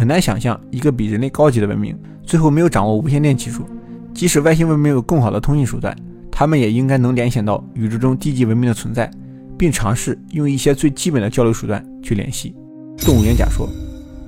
[0.00, 3.66] 很难想象一个比人类高级的文明，最后没有掌握无线电技术。
[4.14, 5.94] 即使外星文明有更好的通信手段，
[6.32, 9.10] 他们也应该能联想到宇宙中低级文明的存在，
[9.58, 12.56] 并尝试用一些最基本的交流手段去联系。
[12.96, 13.68] 动物园假说：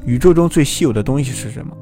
[0.04, 1.74] 宇宙中最稀有的东西是什么？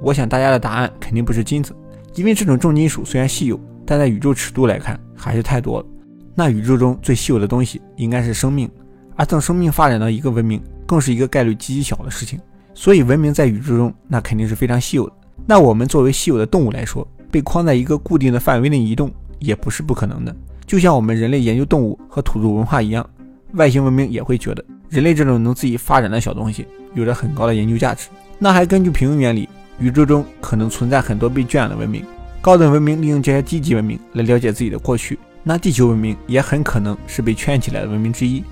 [0.00, 1.72] 我想大家的答案肯定不是金子，
[2.16, 5.86] 因为这种重金属虽然稀有，但在宇宙尺度来看还是太多了。
[6.34, 8.68] 那宇宙中最稀有的东西应该是生命，
[9.14, 12.40] 而等生命发展到一个文明，更是一个概率极其小的事情。
[12.78, 15.12] 所以文明在宇宙中那肯定是非常稀有的。
[15.46, 20.36] 那我们作为稀有的动物来说，被框在一个固定的范围内移动也不是不可能的。
[20.66, 23.08] 就像我们人类研究动物和土著文化一样，
[23.54, 28.08] 外星文明也会觉得人类这种能自己发展的小东西有着很高的研究价值。
[28.38, 29.48] 那还根据平衡原理。
[29.78, 32.02] 宇宙中可能存在很多被圈养的文明，
[32.40, 35.18] 高等文明利用这些低级文明来了解自己的过去。
[35.42, 38.42] 那地球文明也很可能是被圈起来的文明之一。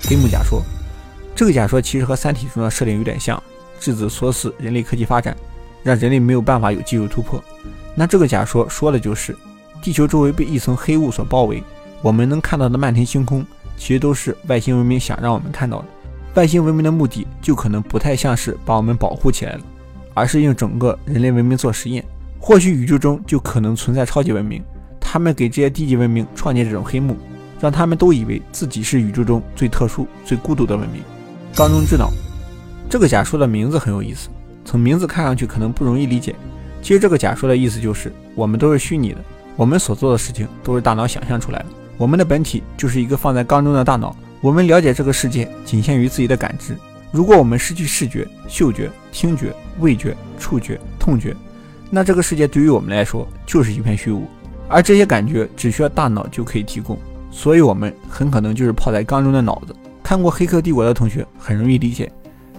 [0.00, 0.60] 黑木假说，
[1.36, 3.40] 这个假说其实和《三体》中的设定有点像，
[3.82, 5.36] 质子锁死人类科技发展，
[5.82, 7.42] 让人类没有办法有技术突破。
[7.94, 9.36] 那这个假说说的就是
[9.82, 11.62] 地球周围被一层黑雾所包围，
[12.00, 13.44] 我们能看到的漫天星空
[13.76, 15.86] 其实都是外星文明想让我们看到的。
[16.34, 19.60] 外星文明的目的就可能不太像是把我们保护起来了。
[20.14, 22.04] 而是用整个人类文明做实验，
[22.38, 24.62] 或许宇宙中就可能存在超级文明，
[25.00, 27.16] 他们给这些低级文明创建这种黑幕，
[27.58, 31.02] 让他们都以为自己是宇宙中最特殊、最孤独的文明。
[31.54, 32.10] 缸中之脑，
[32.92, 34.28] 这个假说的名字很有意思，
[34.66, 36.36] 从名字看上去可能不容易理解。
[36.82, 39.24] 其实这个假说的意思就是，我们都是虚拟的，
[39.56, 46.76] 我们所做的事情都是大脑想象出来的，我们的本体就是一个放在缸中的大脑，我们了解这个世界仅限于自己的感知。
[47.10, 51.34] 如果我们失去视觉、嗅觉、听觉、味觉、触觉、痛觉，
[51.88, 54.26] 那这个世界对于我们来说就是一片虚无，
[54.68, 56.98] 而这些感觉只需要大脑就可以提供，
[57.30, 59.74] 所以我们很可能就是泡在缸中的脑子。
[60.02, 62.12] 看过《黑客帝国》的同学很容易理解，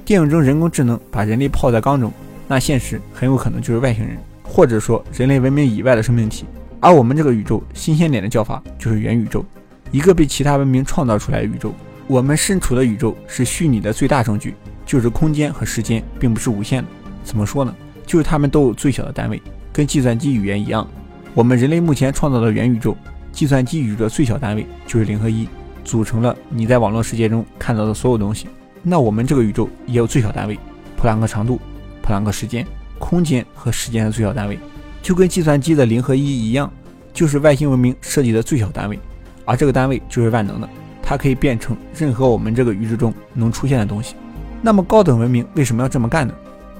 [0.05, 2.11] 电影中人工智能把人类泡在缸中，
[2.45, 6.45] 那现实很有可能就是外星人，或者说人类文明以外的生命体。
[6.81, 9.45] 而我们这个宇宙新鲜点的叫法就是元宇宙，
[9.91, 11.73] 一个被其他文明创造出来的宇宙。
[12.05, 14.53] 我们身处的宇宙是虚拟的最大证据，
[14.85, 16.89] 就是空间和时间并不是无限的。
[17.23, 17.73] 怎么说呢？
[18.05, 20.85] 就是它们都有最小的单位，跟计算机语言一样。
[21.33, 22.97] 我们人类目前创造的元宇宙，
[23.31, 25.47] 计算机宇宙的最小单位就是零和一，
[25.85, 28.47] 组成了你在网络世界中看到的所有东西。
[28.83, 30.59] 那我们这个宇宙也有最小单位，
[30.97, 31.59] 普朗克长度、
[32.01, 32.67] 普朗克时间、
[32.99, 34.59] 空间和时间的最小单位，
[35.01, 36.69] 就跟计算机的零和一一样，
[37.13, 38.99] 就是外星文明设计的最小单位，
[39.45, 40.69] 而这个单位就是万能的。
[41.01, 44.15] 它可以变成任何我们这个宇宙中能出现的东西。
[44.61, 46.33] 那么高等文明为什么要这么干呢？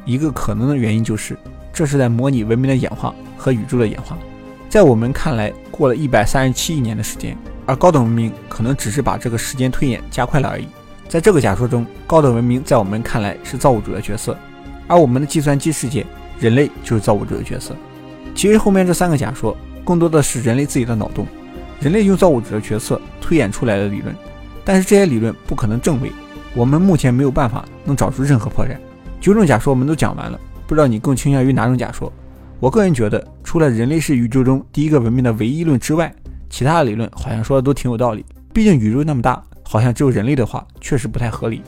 [0.06, 1.38] 一个可能的原因就是，
[1.74, 4.18] 这是在模拟文明的演化和宇宙的演化。
[4.70, 10.68] 在我们看来，过了一百三十七亿年的时间，而高等文明可能只是把这个时间推演加快了而已。
[11.08, 14.38] 在这个假说中，高等文明在我们看来是造物主的角色，
[14.88, 16.06] 而我们的计算机世界，
[16.40, 17.76] 人类就是造物主的角色。
[18.34, 19.56] 其实后面这三个假说，
[19.86, 21.26] 更多的是人类自己的脑洞。
[21.80, 24.16] 人类用造物主的角色推演出来的理论，
[24.64, 26.12] 但是这些理论不可能证伪，
[26.56, 28.78] 我们目前没有办法能找出任何破绽。
[29.20, 32.12] 九种假说我们都讲完了，不知道你更倾向于哪种假说？
[32.60, 36.14] 我个人觉得，除了人类是宇宙中第一个文明的唯一论之外，
[36.50, 38.26] 其他的理论好像说的都挺有道理。
[38.54, 41.64] 毕竟宇宙那么大，好像只有人类的话确实不太合理。